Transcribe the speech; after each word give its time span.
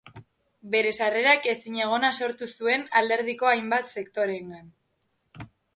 Bere 0.75 0.93
sarrerak 0.99 1.45
ezinegona 1.51 2.11
sortu 2.23 2.49
zuen 2.57 2.89
alderdiko 3.03 3.53
hainbat 3.53 3.95
sektorerengan. 3.99 5.51